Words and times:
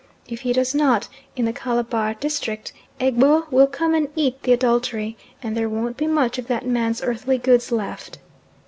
If 0.27 0.39
he 0.41 0.51
does 0.51 0.73
not, 0.73 1.07
in 1.35 1.45
the 1.45 1.53
Calabar 1.53 2.15
district, 2.15 2.73
Egbo 2.99 3.45
will 3.51 3.67
come 3.67 3.93
and 3.93 4.07
"eat 4.15 4.41
the 4.41 4.51
adultery," 4.51 5.15
and 5.43 5.55
there 5.55 5.69
won't 5.69 5.95
be 5.97 6.07
much 6.07 6.39
of 6.39 6.47
that 6.47 6.65
man's 6.65 7.03
earthly 7.03 7.37
goods 7.37 7.71
left. 7.71 8.17